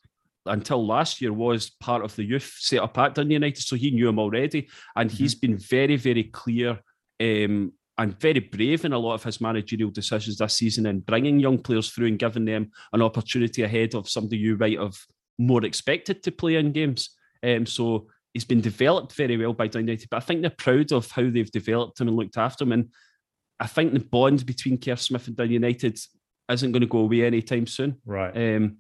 until 0.46 0.86
last 0.86 1.22
year 1.22 1.34
was 1.34 1.70
part 1.70 2.04
of 2.04 2.16
the 2.16 2.24
youth 2.24 2.56
set 2.60 2.82
up 2.82 2.98
at 2.98 3.16
Dundee 3.16 3.36
United, 3.36 3.62
so 3.62 3.76
he 3.76 3.92
knew 3.92 4.08
him 4.08 4.20
already, 4.20 4.70
and 4.96 5.10
mm-hmm. 5.10 5.18
he's 5.18 5.36
been 5.36 5.58
very, 5.58 5.96
very 5.96 6.26
clear 6.26 6.80
um, 7.20 7.74
and 7.98 8.20
very 8.20 8.40
brave 8.40 8.86
in 8.86 8.94
a 8.94 9.00
lot 9.00 9.16
of 9.16 9.24
his 9.24 9.42
managerial 9.42 9.90
decisions 9.90 10.38
this 10.38 10.54
season 10.54 10.86
and 10.86 11.06
bringing 11.06 11.40
young 11.40 11.58
players 11.58 11.90
through 11.90 12.08
and 12.08 12.20
giving 12.20 12.46
them 12.46 12.72
an 12.94 13.02
opportunity 13.02 13.64
ahead 13.64 13.96
of 13.96 14.10
somebody 14.10 14.38
you 14.38 14.56
might 14.58 14.78
have 14.78 14.98
more 15.40 15.66
expected 15.66 16.22
to 16.24 16.32
play 16.32 16.56
in 16.56 16.72
games. 16.72 17.10
Um, 17.44 17.66
so 17.66 18.08
he's 18.34 18.46
been 18.46 18.62
developed 18.62 19.14
very 19.14 19.38
well 19.38 19.54
by 19.54 19.68
Dundee 19.68 19.92
United, 19.92 20.10
but 20.10 20.18
I 20.18 20.26
think 20.26 20.42
they're 20.42 20.52
proud 20.52 20.92
of 20.92 21.10
how 21.10 21.30
they've 21.30 21.52
developed 21.52 22.00
him 22.00 22.08
and 22.08 22.18
looked 22.18 22.38
after 22.38 22.64
him. 22.64 22.72
And 22.72 22.90
I 23.60 23.68
think 23.68 23.94
the 23.94 24.00
bond 24.00 24.46
between 24.46 24.78
Kerr 24.78 24.96
Smith 24.96 25.28
and 25.28 25.36
Dundee 25.36 25.56
United 25.56 26.00
isn't 26.50 26.72
going 26.72 26.82
to 26.82 26.88
go 26.88 27.00
away 27.00 27.24
anytime 27.24 27.66
soon. 27.66 27.98
Right. 28.06 28.36
Um, 28.56 28.78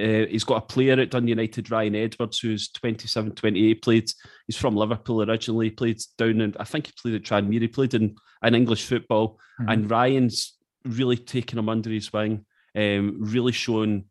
uh, 0.00 0.26
he's 0.28 0.44
got 0.44 0.62
a 0.62 0.66
player 0.66 0.98
at 1.00 1.10
Dundee 1.10 1.30
United, 1.30 1.70
Ryan 1.70 1.96
Edwards, 1.96 2.38
who's 2.38 2.68
27, 2.70 3.32
28, 3.32 3.82
played, 3.82 4.10
he's 4.46 4.56
from 4.56 4.76
Liverpool 4.76 5.28
originally, 5.28 5.70
played 5.70 6.00
down 6.16 6.40
in, 6.40 6.54
I 6.58 6.64
think 6.64 6.86
he 6.86 6.92
played 7.00 7.16
at 7.16 7.22
Tranmere, 7.22 7.62
he 7.62 7.68
played 7.68 7.94
in, 7.94 8.14
in 8.44 8.54
English 8.54 8.86
football. 8.86 9.38
Mm-hmm. 9.60 9.70
And 9.70 9.90
Ryan's 9.90 10.56
really 10.84 11.16
taken 11.16 11.58
him 11.58 11.68
under 11.68 11.90
his 11.90 12.12
wing, 12.12 12.44
um, 12.76 13.16
really 13.18 13.50
shown, 13.50 14.04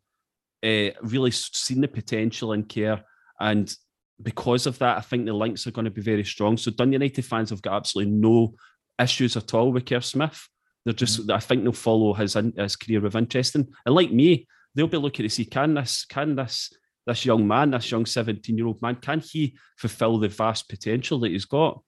uh, 0.62 0.90
really 1.02 1.30
seen 1.30 1.80
the 1.80 1.88
potential 1.88 2.52
in 2.52 2.64
Kerr. 2.64 3.02
And 3.40 3.74
because 4.22 4.66
of 4.66 4.78
that, 4.80 4.98
I 4.98 5.00
think 5.00 5.24
the 5.24 5.32
links 5.32 5.66
are 5.66 5.70
going 5.72 5.86
to 5.86 5.90
be 5.90 6.02
very 6.02 6.24
strong. 6.24 6.58
So 6.58 6.70
Dundee 6.70 6.96
United 6.96 7.24
fans 7.24 7.48
have 7.48 7.62
got 7.62 7.76
absolutely 7.76 8.12
no 8.12 8.54
issues 9.00 9.38
at 9.38 9.54
all 9.54 9.72
with 9.72 9.86
Kerr 9.86 10.02
Smith. 10.02 10.48
They're 10.84 10.92
just, 10.92 11.20
mm-hmm. 11.20 11.32
I 11.32 11.40
think 11.40 11.62
they'll 11.62 11.72
follow 11.72 12.12
his, 12.12 12.36
his 12.56 12.76
career 12.76 13.00
with 13.00 13.16
interest. 13.16 13.54
And, 13.54 13.68
and 13.86 13.94
like 13.94 14.12
me, 14.12 14.46
they'll 14.74 14.86
be 14.86 14.96
looking 14.96 15.24
to 15.24 15.30
see 15.30 15.44
can 15.44 15.74
this 15.74 16.04
can 16.04 16.36
this 16.36 16.70
this 17.08 17.24
young 17.24 17.48
man, 17.48 17.70
this 17.70 17.90
young 17.90 18.06
17 18.06 18.56
year 18.56 18.66
old 18.66 18.80
man, 18.82 18.96
can 18.96 19.20
he 19.20 19.56
fulfill 19.78 20.18
the 20.18 20.28
vast 20.28 20.68
potential 20.68 21.18
that 21.20 21.30
he's 21.30 21.46
got? 21.46 21.80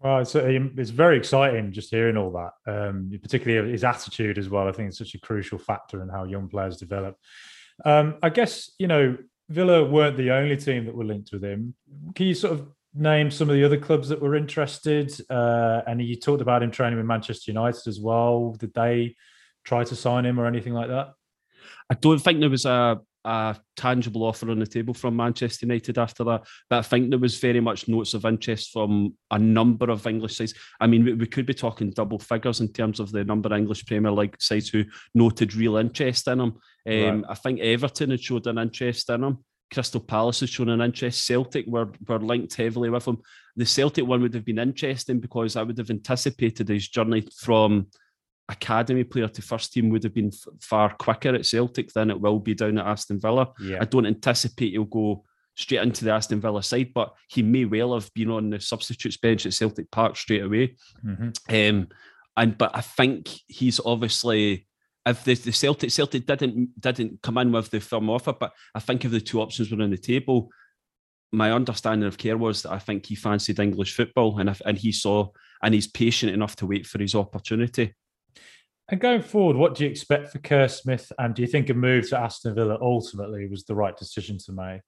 Well, 0.00 0.20
it's, 0.20 0.34
um, 0.34 0.74
it's 0.78 0.90
very 0.90 1.16
exciting 1.16 1.72
just 1.72 1.90
hearing 1.90 2.16
all 2.16 2.30
that, 2.32 2.88
um, 2.88 3.10
particularly 3.22 3.72
his 3.72 3.84
attitude 3.84 4.38
as 4.38 4.48
well. 4.48 4.68
I 4.68 4.72
think 4.72 4.88
it's 4.88 4.98
such 4.98 5.14
a 5.14 5.20
crucial 5.20 5.58
factor 5.58 6.02
in 6.02 6.08
how 6.08 6.24
young 6.24 6.48
players 6.48 6.76
develop. 6.76 7.16
Um, 7.84 8.16
I 8.22 8.28
guess, 8.28 8.70
you 8.78 8.86
know, 8.86 9.16
Villa 9.48 9.84
weren't 9.84 10.16
the 10.16 10.30
only 10.30 10.56
team 10.56 10.86
that 10.86 10.94
were 10.94 11.04
linked 11.04 11.32
with 11.32 11.42
him. 11.42 11.74
Can 12.14 12.26
you 12.26 12.34
sort 12.34 12.54
of 12.54 12.68
name 12.94 13.30
some 13.30 13.50
of 13.50 13.56
the 13.56 13.64
other 13.64 13.78
clubs 13.78 14.08
that 14.10 14.22
were 14.22 14.36
interested? 14.36 15.12
Uh, 15.28 15.82
and 15.86 16.00
you 16.00 16.16
talked 16.16 16.42
about 16.42 16.62
him 16.62 16.70
training 16.70 16.98
with 16.98 17.06
Manchester 17.06 17.50
United 17.50 17.86
as 17.86 17.98
well. 18.00 18.54
Did 18.58 18.72
they 18.74 19.16
try 19.64 19.84
to 19.84 19.96
sign 19.96 20.24
him 20.24 20.38
or 20.38 20.46
anything 20.46 20.72
like 20.72 20.88
that? 20.88 21.12
I 21.90 21.94
don't 21.94 22.20
think 22.20 22.40
there 22.40 22.50
was 22.50 22.64
a 22.64 23.00
a 23.24 23.56
tangible 23.76 24.24
offer 24.24 24.50
on 24.50 24.58
the 24.58 24.66
table 24.66 24.94
from 24.94 25.16
Manchester 25.16 25.66
United 25.66 25.98
after 25.98 26.24
that. 26.24 26.46
But 26.68 26.78
I 26.78 26.82
think 26.82 27.10
there 27.10 27.18
was 27.18 27.38
very 27.38 27.60
much 27.60 27.88
notes 27.88 28.14
of 28.14 28.24
interest 28.24 28.72
from 28.72 29.14
a 29.30 29.38
number 29.38 29.90
of 29.90 30.06
English 30.06 30.36
sides. 30.36 30.54
I 30.80 30.86
mean, 30.86 31.04
we, 31.04 31.14
we 31.14 31.26
could 31.26 31.46
be 31.46 31.54
talking 31.54 31.90
double 31.90 32.18
figures 32.18 32.60
in 32.60 32.72
terms 32.72 32.98
of 32.98 33.12
the 33.12 33.24
number 33.24 33.48
of 33.48 33.58
English 33.58 33.84
Premier 33.86 34.10
League 34.10 34.40
sides 34.40 34.70
who 34.70 34.84
noted 35.14 35.54
real 35.54 35.76
interest 35.76 36.28
in 36.28 36.40
him. 36.40 36.58
Um, 36.88 37.22
right. 37.22 37.24
I 37.28 37.34
think 37.34 37.60
Everton 37.60 38.10
had 38.10 38.22
showed 38.22 38.46
an 38.46 38.58
interest 38.58 39.10
in 39.10 39.22
him. 39.22 39.38
Crystal 39.72 40.00
Palace 40.00 40.40
has 40.40 40.50
shown 40.50 40.70
an 40.70 40.80
interest. 40.80 41.24
Celtic 41.24 41.66
were, 41.66 41.92
were 42.08 42.18
linked 42.18 42.56
heavily 42.56 42.90
with 42.90 43.06
him. 43.06 43.18
The 43.54 43.66
Celtic 43.66 44.06
one 44.06 44.22
would 44.22 44.34
have 44.34 44.44
been 44.44 44.58
interesting 44.58 45.20
because 45.20 45.56
I 45.56 45.62
would 45.62 45.78
have 45.78 45.90
anticipated 45.90 46.68
his 46.68 46.88
journey 46.88 47.28
from 47.38 47.86
academy 48.50 49.04
player 49.04 49.28
to 49.28 49.42
first 49.42 49.72
team 49.72 49.88
would 49.90 50.02
have 50.02 50.14
been 50.14 50.32
f- 50.32 50.52
far 50.60 50.94
quicker 50.94 51.34
at 51.34 51.46
Celtic 51.46 51.92
than 51.92 52.10
it 52.10 52.20
will 52.20 52.38
be 52.38 52.54
down 52.54 52.78
at 52.78 52.86
Aston 52.86 53.20
Villa. 53.20 53.52
Yeah. 53.60 53.78
I 53.80 53.84
don't 53.84 54.06
anticipate 54.06 54.72
he'll 54.72 54.84
go 54.84 55.24
straight 55.56 55.82
into 55.82 56.04
the 56.04 56.12
Aston 56.12 56.40
Villa 56.40 56.62
side, 56.62 56.92
but 56.94 57.14
he 57.28 57.42
may 57.42 57.64
well 57.64 57.94
have 57.94 58.12
been 58.14 58.30
on 58.30 58.50
the 58.50 58.60
substitutes 58.60 59.16
bench 59.16 59.46
at 59.46 59.54
Celtic 59.54 59.90
Park 59.90 60.16
straight 60.16 60.42
away. 60.42 60.76
Mm-hmm. 61.04 61.78
Um, 61.78 61.88
and 62.36 62.58
but 62.58 62.70
I 62.74 62.80
think 62.80 63.28
he's 63.46 63.80
obviously 63.84 64.66
if 65.06 65.24
the, 65.24 65.34
the 65.34 65.52
Celtic 65.52 65.90
Celtic 65.90 66.26
didn't 66.26 66.80
didn't 66.80 67.22
come 67.22 67.38
in 67.38 67.52
with 67.52 67.70
the 67.70 67.80
firm 67.80 68.10
offer, 68.10 68.32
but 68.32 68.52
I 68.74 68.80
think 68.80 69.04
if 69.04 69.10
the 69.10 69.20
two 69.20 69.40
options 69.40 69.70
were 69.70 69.82
on 69.82 69.90
the 69.90 69.98
table, 69.98 70.50
my 71.32 71.52
understanding 71.52 72.06
of 72.06 72.18
Kerr 72.18 72.36
was 72.36 72.62
that 72.62 72.72
I 72.72 72.78
think 72.78 73.06
he 73.06 73.14
fancied 73.14 73.60
English 73.60 73.94
football, 73.94 74.38
and 74.38 74.48
if, 74.48 74.60
and 74.64 74.76
he 74.76 74.92
saw 74.92 75.28
and 75.62 75.74
he's 75.74 75.86
patient 75.86 76.32
enough 76.32 76.56
to 76.56 76.66
wait 76.66 76.86
for 76.86 76.98
his 76.98 77.14
opportunity. 77.14 77.94
And 78.90 79.00
going 79.00 79.22
forward, 79.22 79.56
what 79.56 79.76
do 79.76 79.84
you 79.84 79.90
expect 79.90 80.30
for 80.30 80.40
Kerr 80.40 80.66
Smith? 80.66 81.12
And 81.18 81.34
do 81.34 81.42
you 81.42 81.48
think 81.48 81.70
a 81.70 81.74
move 81.74 82.08
to 82.10 82.18
Aston 82.18 82.56
Villa 82.56 82.76
ultimately 82.80 83.46
was 83.46 83.64
the 83.64 83.74
right 83.74 83.96
decision 83.96 84.36
to 84.46 84.52
make? 84.52 84.80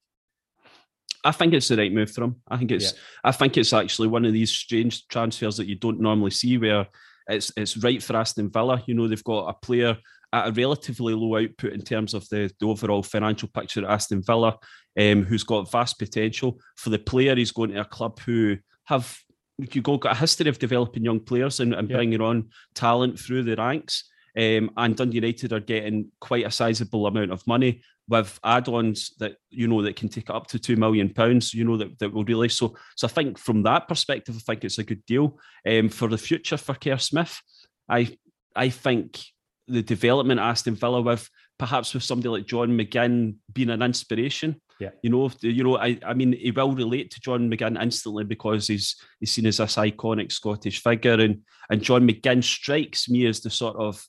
I 1.25 1.30
think 1.30 1.54
it's 1.54 1.68
the 1.68 1.76
right 1.76 1.92
move 1.92 2.11
for 2.11 2.25
him. 2.25 2.42
I 2.49 2.56
think 2.56 2.73
it's 2.73 2.92
yeah. 2.92 2.99
I 3.23 3.30
think 3.30 3.56
it's 3.56 3.73
actually 3.73 4.09
one 4.09 4.25
of 4.25 4.32
these 4.32 4.50
strange 4.50 5.06
transfers 5.06 5.56
that 5.56 5.68
you 5.68 5.76
don't 5.76 6.00
normally 6.00 6.32
see 6.32 6.59
where 6.59 6.88
it's 7.28 7.52
it's 7.56 7.76
right 7.76 8.02
for 8.02 8.16
Aston 8.16 8.50
Villa. 8.50 8.82
You 8.87 8.94
know, 8.94 9.06
they've 9.06 9.23
got 9.23 9.49
a 9.49 9.54
player 9.54 9.97
at 10.32 10.49
a 10.49 10.52
relatively 10.52 11.14
low 11.14 11.37
output 11.37 11.75
in 11.75 11.82
terms 11.82 12.14
of 12.14 12.28
the, 12.28 12.50
the 12.59 12.66
overall 12.66 13.04
financial 13.04 13.49
picture 13.49 13.85
at 13.85 13.90
Aston 13.90 14.23
Villa, 14.23 14.59
um, 14.99 15.23
who's 15.25 15.44
got 15.44 15.71
vast 15.71 15.99
potential. 15.99 16.59
For 16.76 16.90
the 16.90 16.99
player, 16.99 17.37
he's 17.37 17.52
going 17.52 17.71
to 17.71 17.82
a 17.82 17.85
club 17.85 18.18
who 18.21 18.56
have 18.87 19.16
you 19.59 19.82
go 19.82 19.97
got 19.97 20.16
a 20.16 20.18
history 20.18 20.49
of 20.49 20.59
developing 20.59 21.04
young 21.04 21.21
players 21.21 21.61
and, 21.61 21.75
and 21.75 21.88
yeah. 21.88 21.97
bringing 21.97 22.21
on 22.21 22.49
talent 22.75 23.18
through 23.18 23.44
the 23.44 23.56
ranks. 23.56 24.09
Um, 24.37 24.71
and 24.78 24.97
Dundee 24.97 25.16
United 25.16 25.52
are 25.52 25.61
getting 25.61 26.11
quite 26.21 26.47
a 26.47 26.50
sizable 26.50 27.06
amount 27.06 27.32
of 27.32 27.47
money 27.47 27.82
with 28.09 28.40
add-ons 28.42 29.14
that 29.18 29.37
you 29.50 29.68
know 29.68 29.82
that 29.82 29.97
can 29.97 30.09
take 30.09 30.30
up 30.30 30.47
to 30.49 30.59
two 30.59 30.76
million 30.76 31.12
pounds. 31.12 31.52
You 31.52 31.64
know 31.64 31.76
that, 31.76 31.99
that 31.99 32.12
will 32.12 32.25
really 32.25 32.49
so. 32.49 32.75
So 32.97 33.06
I 33.06 33.11
think 33.11 33.38
from 33.38 33.62
that 33.64 33.88
perspective, 33.88 34.37
I 34.37 34.40
think 34.40 34.64
it's 34.64 34.78
a 34.78 34.85
good 34.85 35.04
deal 35.06 35.38
um, 35.68 35.88
for 35.88 36.09
the 36.09 36.18
future 36.18 36.56
for 36.56 36.75
Kerr 36.75 36.99
Smith. 36.99 37.40
I 37.88 38.16
I 38.56 38.71
think 38.71 39.21
the 39.68 39.82
development 39.82 40.40
Aston 40.40 40.75
Villa 40.75 41.02
with 41.02 41.28
perhaps 41.59 41.94
with 41.94 42.02
somebody 42.02 42.28
like 42.28 42.47
John 42.47 42.71
McGinn 42.71 43.37
being 43.52 43.71
an 43.71 43.82
inspiration. 43.82 44.61
Yeah. 44.83 44.91
You 45.01 45.11
know, 45.11 45.31
you 45.43 45.62
know, 45.62 45.79
I, 45.79 45.97
I 46.05 46.12
mean, 46.12 46.33
he 46.33 46.51
will 46.51 46.73
relate 46.73 47.12
to 47.12 47.21
John 47.21 47.49
McGinn 47.49 47.81
instantly 47.81 48.25
because 48.25 48.67
he's 48.67 48.97
he's 49.21 49.31
seen 49.31 49.47
as 49.47 49.59
this 49.59 49.77
iconic 49.77 50.33
Scottish 50.33 50.83
figure, 50.83 51.21
and 51.21 51.43
and 51.71 51.83
John 51.83 52.09
McGinn 52.09 52.43
strikes 52.43 53.09
me 53.09 53.27
as 53.27 53.41
the 53.41 53.51
sort 53.51 53.77
of 53.77 54.05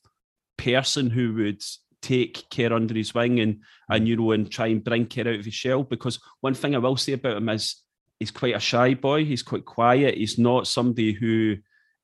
person 0.56 1.10
who 1.10 1.32
would 1.34 1.62
take 2.02 2.46
Kerr 2.50 2.72
under 2.72 2.92
his 2.92 3.14
wing 3.14 3.38
and 3.38 3.60
and 3.88 4.08
you 4.08 4.16
know 4.16 4.32
and 4.32 4.50
try 4.50 4.66
and 4.66 4.82
bring 4.82 5.06
Kerr 5.06 5.28
out 5.28 5.38
of 5.38 5.44
his 5.44 5.54
shell. 5.54 5.84
Because 5.84 6.18
one 6.40 6.54
thing 6.54 6.74
I 6.74 6.78
will 6.78 6.96
say 6.96 7.12
about 7.12 7.36
him 7.36 7.48
is 7.50 7.80
he's 8.18 8.32
quite 8.32 8.56
a 8.56 8.60
shy 8.60 8.94
boy. 8.94 9.24
He's 9.24 9.44
quite 9.44 9.64
quiet. 9.64 10.16
He's 10.16 10.38
not 10.38 10.66
somebody 10.66 11.12
who 11.12 11.58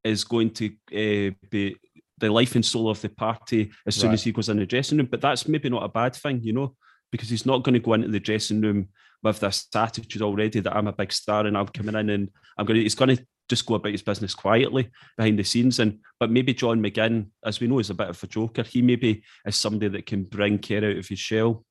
is 0.04 0.22
going 0.22 0.50
to 0.50 0.66
uh, 0.92 1.34
be 1.50 1.74
the 2.18 2.30
life 2.30 2.54
and 2.54 2.64
soul 2.64 2.88
of 2.88 3.00
the 3.00 3.08
party 3.08 3.72
as 3.84 3.96
soon 3.96 4.10
right. 4.10 4.14
as 4.14 4.22
he 4.22 4.30
goes 4.30 4.48
in 4.48 4.58
the 4.58 4.66
dressing 4.66 4.98
room. 4.98 5.08
But 5.10 5.22
that's 5.22 5.48
maybe 5.48 5.70
not 5.70 5.82
a 5.82 5.88
bad 5.88 6.14
thing, 6.14 6.40
you 6.44 6.52
know, 6.52 6.76
because 7.10 7.28
he's 7.28 7.46
not 7.46 7.62
going 7.62 7.74
to 7.74 7.80
go 7.80 7.94
into 7.94 8.08
the 8.08 8.20
dressing 8.20 8.60
room 8.60 8.88
with 9.22 9.40
this 9.40 9.66
attitude 9.74 10.22
already 10.22 10.60
that 10.60 10.76
I'm 10.76 10.88
a 10.88 10.92
big 10.92 11.12
star 11.12 11.46
and 11.46 11.56
I'm 11.56 11.68
coming 11.68 11.94
in 11.94 12.10
and 12.10 12.30
I'm 12.56 12.66
going 12.66 12.76
to. 12.76 12.82
He's 12.82 12.94
going 12.94 13.16
to 13.16 13.26
just 13.48 13.66
go 13.66 13.74
about 13.74 13.92
his 13.92 14.02
business 14.02 14.34
quietly 14.34 14.90
behind 15.16 15.38
the 15.38 15.44
scenes. 15.44 15.78
And 15.80 15.98
but 16.18 16.30
maybe 16.30 16.54
John 16.54 16.80
McGinn, 16.80 17.26
as 17.44 17.60
we 17.60 17.66
know, 17.66 17.80
is 17.80 17.90
a 17.90 17.94
bit 17.94 18.08
of 18.08 18.22
a 18.22 18.26
joker. 18.26 18.62
He 18.62 18.80
maybe 18.80 19.22
is 19.44 19.56
somebody 19.56 19.88
that 19.88 20.06
can 20.06 20.24
bring 20.24 20.58
Kerr 20.58 20.78
out 20.78 20.96
of 20.96 21.08
his 21.08 21.18
shell. 21.18 21.64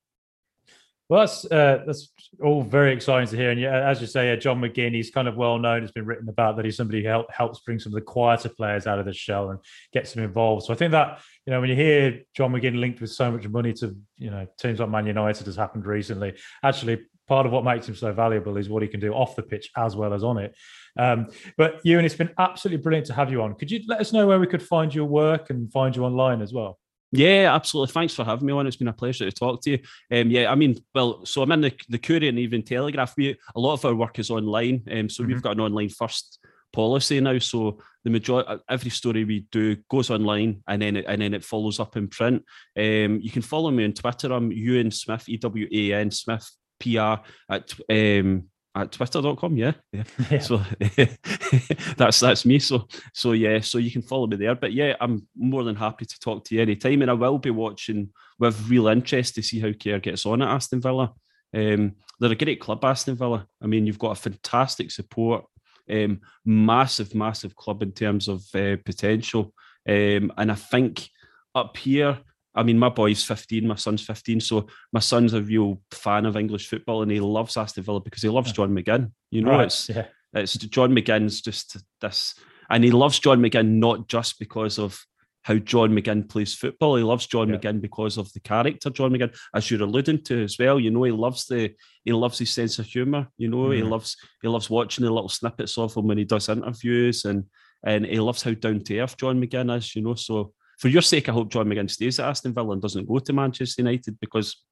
Well, 1.09 1.21
that's 1.21 1.43
uh, 1.45 1.83
that's 1.87 2.13
all 2.43 2.61
very 2.61 2.93
exciting 2.93 3.27
to 3.29 3.35
hear. 3.35 3.49
And 3.49 3.59
yeah, 3.59 3.89
as 3.89 3.99
you 3.99 4.05
say, 4.05 4.31
uh, 4.31 4.35
John 4.35 4.61
McGinn, 4.61 4.93
he's 4.93 5.09
kind 5.09 5.27
of 5.27 5.35
well 5.35 5.57
known. 5.57 5.81
It's 5.81 5.91
been 5.91 6.05
written 6.05 6.29
about 6.29 6.55
that 6.55 6.65
he's 6.65 6.77
somebody 6.77 7.01
who 7.01 7.09
help, 7.09 7.31
helps 7.31 7.61
bring 7.61 7.79
some 7.79 7.91
of 7.91 7.95
the 7.95 8.01
quieter 8.01 8.49
players 8.49 8.85
out 8.85 8.99
of 8.99 9.05
the 9.05 9.13
shell 9.13 9.49
and 9.49 9.59
gets 9.91 10.13
them 10.13 10.23
involved. 10.23 10.67
So 10.67 10.73
I 10.73 10.75
think 10.75 10.91
that 10.91 11.19
you 11.47 11.51
know 11.51 11.61
when 11.61 11.69
you 11.71 11.75
hear 11.75 12.21
John 12.35 12.51
McGinn 12.51 12.79
linked 12.79 13.01
with 13.01 13.09
so 13.09 13.31
much 13.31 13.47
money 13.47 13.73
to 13.73 13.97
you 14.17 14.29
know 14.29 14.45
teams 14.59 14.79
like 14.79 14.89
Man 14.89 15.07
United 15.07 15.47
has 15.47 15.55
happened 15.55 15.87
recently. 15.87 16.35
Actually, 16.63 16.99
part 17.27 17.47
of 17.47 17.51
what 17.51 17.63
makes 17.63 17.89
him 17.89 17.95
so 17.95 18.13
valuable 18.13 18.57
is 18.57 18.69
what 18.69 18.83
he 18.83 18.87
can 18.87 18.99
do 18.99 19.11
off 19.11 19.35
the 19.35 19.41
pitch 19.41 19.71
as 19.75 19.95
well 19.95 20.13
as 20.13 20.23
on 20.23 20.37
it. 20.37 20.55
Um, 20.95 21.27
but 21.57 21.79
Ewan, 21.83 22.05
it's 22.05 22.13
been 22.13 22.33
absolutely 22.37 22.83
brilliant 22.83 23.07
to 23.07 23.13
have 23.15 23.31
you 23.31 23.41
on. 23.41 23.55
Could 23.55 23.71
you 23.71 23.81
let 23.87 23.99
us 23.99 24.13
know 24.13 24.27
where 24.27 24.39
we 24.39 24.45
could 24.45 24.61
find 24.61 24.93
your 24.93 25.05
work 25.05 25.49
and 25.49 25.71
find 25.71 25.95
you 25.95 26.05
online 26.05 26.43
as 26.43 26.53
well? 26.53 26.77
Yeah, 27.11 27.53
absolutely. 27.53 27.91
Thanks 27.91 28.13
for 28.13 28.23
having 28.23 28.45
me 28.45 28.53
on. 28.53 28.67
It's 28.67 28.75
been 28.75 28.87
a 28.87 28.93
pleasure 28.93 29.25
to 29.25 29.31
talk 29.31 29.61
to 29.63 29.71
you. 29.71 29.79
Um, 30.11 30.29
yeah, 30.29 30.51
I 30.51 30.55
mean, 30.55 30.77
well, 30.93 31.25
so 31.25 31.41
I'm 31.41 31.51
in 31.51 31.61
the, 31.61 31.73
the 31.89 31.97
Courier 31.97 32.29
and 32.29 32.37
Evening 32.37 32.63
Telegraph. 32.63 33.15
We 33.17 33.35
a 33.55 33.59
lot 33.59 33.73
of 33.73 33.85
our 33.85 33.95
work 33.95 34.19
is 34.19 34.29
online, 34.29 34.83
um, 34.91 35.09
so 35.09 35.23
mm-hmm. 35.23 35.33
we've 35.33 35.41
got 35.41 35.53
an 35.53 35.61
online 35.61 35.89
first 35.89 36.39
policy 36.71 37.19
now. 37.19 37.39
So 37.39 37.79
the 38.03 38.11
majority, 38.11 38.49
uh, 38.49 38.57
every 38.69 38.91
story 38.91 39.25
we 39.25 39.47
do 39.51 39.77
goes 39.89 40.11
online, 40.11 40.61
and 40.67 40.81
then 40.81 40.97
it, 40.97 41.05
and 41.07 41.21
then 41.21 41.33
it 41.33 41.43
follows 41.43 41.79
up 41.79 41.97
in 41.97 42.07
print. 42.09 42.43
Um, 42.77 43.19
you 43.21 43.31
can 43.31 43.41
follow 43.41 43.71
me 43.71 43.85
on 43.85 43.93
Twitter. 43.93 44.31
I'm 44.31 44.51
Ewan 44.51 44.91
Smith, 44.91 45.27
E 45.27 45.37
W 45.37 45.67
A 45.71 45.93
N 45.93 46.11
Smith 46.11 46.47
PR 46.79 47.15
at 47.49 47.73
um, 47.89 48.45
at 48.75 48.91
twitter.com 48.91 49.57
yeah. 49.57 49.73
Yeah, 49.91 50.03
yeah. 50.29 50.39
so 50.39 50.61
that's 51.97 52.19
that's 52.19 52.45
me. 52.45 52.59
So 52.59 52.87
so 53.13 53.31
yeah 53.31 53.59
so 53.61 53.77
you 53.77 53.91
can 53.91 54.01
follow 54.01 54.27
me 54.27 54.37
there. 54.37 54.55
But 54.55 54.73
yeah 54.73 54.95
i'm 55.01 55.27
more 55.35 55.63
than 55.63 55.75
happy 55.75 56.05
to 56.05 56.19
talk 56.19 56.45
to 56.45 56.55
you 56.55 56.61
anytime. 56.61 57.01
And 57.01 57.11
i 57.11 57.13
will 57.13 57.37
be 57.37 57.51
watching 57.51 58.09
with 58.37 58.69
real 58.69 58.87
interest 58.87 59.35
to 59.35 59.41
see 59.41 59.59
how 59.59 59.71
Kerr 59.71 59.99
gets 59.99 60.25
on 60.25 60.41
at 60.41 60.49
aston 60.49 60.81
villa. 60.81 61.13
Um, 61.53 61.95
they're 62.19 62.31
a 62.31 62.35
great 62.35 62.61
club 62.61 62.83
aston 62.83 63.15
villa. 63.15 63.47
I 63.61 63.67
mean 63.67 63.85
you've 63.85 63.99
got 63.99 64.17
a 64.17 64.21
fantastic 64.21 64.91
support 64.91 65.45
um, 65.89 66.21
massive 66.45 67.15
massive 67.15 67.55
club 67.55 67.81
in 67.81 67.91
terms 67.91 68.27
of 68.27 68.43
uh, 68.53 68.77
potential. 68.85 69.53
Um, 69.87 70.31
and 70.37 70.51
i 70.51 70.55
think 70.55 71.09
up 71.55 71.77
here 71.77 72.19
I 72.55 72.63
mean, 72.63 72.79
my 72.79 72.89
boy's 72.89 73.23
15, 73.23 73.67
my 73.67 73.75
son's 73.75 74.01
15. 74.01 74.41
So 74.41 74.67
my 74.91 74.99
son's 74.99 75.33
a 75.33 75.41
real 75.41 75.81
fan 75.91 76.25
of 76.25 76.35
English 76.35 76.67
football 76.67 77.01
and 77.01 77.11
he 77.11 77.19
loves 77.19 77.57
Aston 77.57 77.83
Villa 77.83 78.01
because 78.01 78.21
he 78.21 78.29
loves 78.29 78.51
John 78.51 78.75
McGinn. 78.75 79.11
You 79.31 79.43
know, 79.43 79.51
right. 79.51 79.65
it's 79.65 79.89
yeah. 79.89 80.05
it's 80.33 80.53
John 80.53 80.91
McGinn's 80.93 81.41
just 81.41 81.77
this, 82.01 82.35
and 82.69 82.83
he 82.83 82.91
loves 82.91 83.19
John 83.19 83.39
McGinn 83.39 83.79
not 83.79 84.07
just 84.07 84.39
because 84.39 84.79
of 84.79 84.99
how 85.43 85.55
John 85.55 85.91
McGinn 85.91 86.27
plays 86.27 86.53
football. 86.53 86.95
He 86.95 87.03
loves 87.03 87.27
John 87.27 87.49
yeah. 87.49 87.57
McGinn 87.57 87.81
because 87.81 88.17
of 88.17 88.31
the 88.33 88.39
character 88.39 88.89
John 88.89 89.11
McGinn, 89.11 89.35
as 89.53 89.69
you're 89.69 89.83
alluding 89.83 90.23
to 90.25 90.43
as 90.43 90.57
well. 90.59 90.79
You 90.79 90.91
know, 90.91 91.03
he 91.03 91.11
loves 91.11 91.45
the 91.45 91.73
he 92.03 92.11
loves 92.11 92.39
his 92.39 92.51
sense 92.51 92.79
of 92.79 92.87
humour. 92.87 93.27
You 93.37 93.49
know, 93.49 93.67
mm. 93.67 93.75
he 93.75 93.83
loves 93.83 94.17
he 94.41 94.47
loves 94.47 94.69
watching 94.69 95.05
the 95.05 95.11
little 95.11 95.29
snippets 95.29 95.77
of 95.77 95.95
him 95.95 96.07
when 96.07 96.17
he 96.17 96.25
does 96.25 96.49
interviews 96.49 97.25
and 97.25 97.45
and 97.83 98.05
he 98.05 98.19
loves 98.19 98.43
how 98.43 98.51
down 98.51 98.81
to 98.81 98.99
earth 98.99 99.17
John 99.17 99.41
McGinn 99.41 99.75
is. 99.77 99.95
You 99.95 100.01
know, 100.01 100.15
so 100.15 100.53
for 100.79 100.87
your 100.87 101.01
sake, 101.01 101.27
I 101.27 101.33
hope 101.33 101.51
John 101.51 101.67
McGinn 101.67 101.91
stays 101.91 102.19
at 102.19 102.29
Aston 102.29 102.53
Villa 102.53 102.71
and 102.71 102.81
doesn't 102.81 103.07
go 103.07 103.19
to 103.19 103.33
Manchester 103.33 103.81
United 103.81 104.17
because 104.19 104.63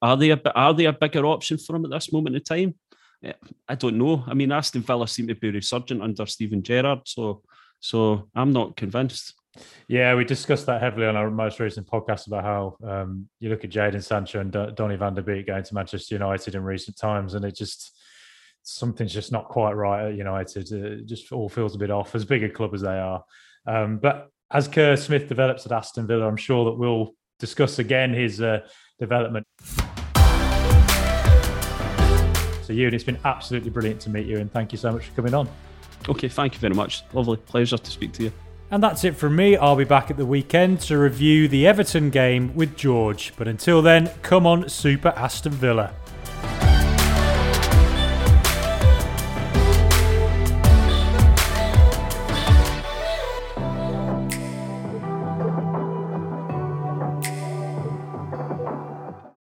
are 0.00 0.16
they 0.16 0.30
a 0.30 0.40
are 0.54 0.74
they 0.74 0.84
a 0.84 0.92
bigger 0.92 1.24
option 1.24 1.56
for 1.56 1.74
him 1.74 1.86
at 1.86 1.90
this 1.90 2.12
moment 2.12 2.36
in 2.36 2.42
time? 2.42 2.74
Eh, 3.24 3.32
I 3.66 3.74
don't 3.74 3.96
know. 3.96 4.24
I 4.26 4.34
mean, 4.34 4.52
Aston 4.52 4.82
Villa 4.82 5.08
seem 5.08 5.28
to 5.28 5.34
be 5.34 5.50
resurgent 5.50 6.02
under 6.02 6.26
Steven 6.26 6.62
Gerrard, 6.62 7.00
so 7.06 7.42
so 7.80 8.28
I'm 8.34 8.52
not 8.52 8.76
convinced. 8.76 9.34
Yeah, 9.88 10.14
we 10.14 10.24
discussed 10.24 10.66
that 10.66 10.82
heavily 10.82 11.06
on 11.06 11.16
our 11.16 11.30
most 11.30 11.60
recent 11.60 11.86
podcast 11.86 12.26
about 12.26 12.44
how 12.44 12.76
um, 12.86 13.28
you 13.38 13.48
look 13.48 13.64
at 13.64 13.70
Jadon 13.70 14.02
Sancho 14.02 14.40
and 14.40 14.52
D- 14.52 14.72
Donny 14.74 14.96
van 14.96 15.14
der 15.14 15.22
Beek 15.22 15.46
going 15.46 15.62
to 15.62 15.74
Manchester 15.74 16.14
United 16.14 16.54
in 16.54 16.62
recent 16.62 16.96
times, 16.98 17.34
and 17.34 17.44
it 17.44 17.56
just 17.56 17.98
something's 18.62 19.14
just 19.14 19.32
not 19.32 19.48
quite 19.48 19.72
right 19.72 20.08
at 20.08 20.16
United. 20.16 20.70
It 20.72 21.06
just 21.06 21.32
all 21.32 21.48
feels 21.48 21.74
a 21.74 21.78
bit 21.78 21.90
off, 21.90 22.14
as 22.14 22.24
big 22.24 22.44
a 22.44 22.50
club 22.50 22.74
as 22.74 22.82
they 22.82 22.98
are. 22.98 23.24
Um, 23.66 23.98
but 23.98 24.31
as 24.52 24.68
Kerr 24.68 24.96
Smith 24.96 25.28
develops 25.28 25.64
at 25.66 25.72
Aston 25.72 26.06
Villa, 26.06 26.26
I'm 26.26 26.36
sure 26.36 26.66
that 26.66 26.72
we'll 26.72 27.14
discuss 27.38 27.78
again 27.78 28.12
his 28.12 28.40
uh, 28.40 28.60
development. 28.98 29.46
So, 32.62 32.72
Ewan, 32.72 32.94
it's 32.94 33.04
been 33.04 33.18
absolutely 33.24 33.70
brilliant 33.70 34.00
to 34.02 34.10
meet 34.10 34.26
you, 34.26 34.38
and 34.38 34.52
thank 34.52 34.72
you 34.72 34.78
so 34.78 34.92
much 34.92 35.06
for 35.06 35.14
coming 35.14 35.34
on. 35.34 35.48
Okay, 36.08 36.28
thank 36.28 36.54
you 36.54 36.60
very 36.60 36.74
much. 36.74 37.02
Lovely 37.12 37.36
pleasure 37.36 37.78
to 37.78 37.90
speak 37.90 38.12
to 38.12 38.24
you. 38.24 38.32
And 38.70 38.82
that's 38.82 39.04
it 39.04 39.16
from 39.16 39.36
me. 39.36 39.56
I'll 39.56 39.76
be 39.76 39.84
back 39.84 40.10
at 40.10 40.16
the 40.16 40.24
weekend 40.24 40.80
to 40.82 40.98
review 40.98 41.48
the 41.48 41.66
Everton 41.66 42.10
game 42.10 42.54
with 42.54 42.76
George. 42.76 43.32
But 43.36 43.48
until 43.48 43.82
then, 43.82 44.10
come 44.22 44.46
on, 44.46 44.68
Super 44.68 45.10
Aston 45.10 45.52
Villa. 45.52 45.94